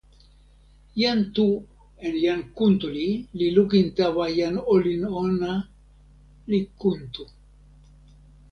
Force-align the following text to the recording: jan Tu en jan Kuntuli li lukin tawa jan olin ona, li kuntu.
jan 1.01 1.19
Tu 1.39 1.45
en 2.09 2.15
jan 2.23 2.39
Kuntuli 2.61 3.05
li 3.41 3.47
lukin 3.57 3.87
tawa 3.97 4.25
jan 4.39 4.55
olin 4.75 5.03
ona, 5.23 5.53
li 6.49 6.59
kuntu. 6.81 7.23